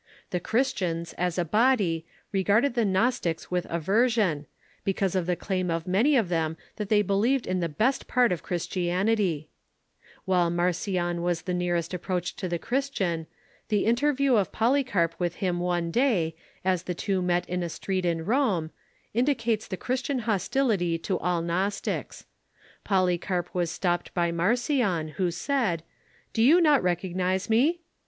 [0.31, 4.47] The Christians, as a body, regard ed the Gnostics Avith aversion,
[4.83, 8.31] because of the claim of many of them that they believed in the best part
[8.31, 9.23] of Christianity.
[9.23, 13.27] 30 THE EARLY CUUECII While Marcion was the nearest approach to the Christian,
[13.69, 18.03] the interview of Polycarp with him one day, as the two met in a street
[18.03, 18.71] in Rome,
[19.13, 22.25] indicates the Christian hostility to all Gnos tics.
[22.83, 25.83] Polycarp was stopped by Marcion, who said:
[26.33, 27.81] "Do you not recognize me